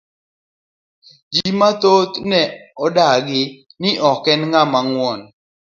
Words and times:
Ji 1.33 1.43
mathoth 1.59 2.13
ne 2.29 2.41
odagi 2.85 3.43
ni 3.81 3.89
ok 4.09 4.23
en 4.33 4.41
ng'ama 4.51 4.79
nguon. 4.89 5.19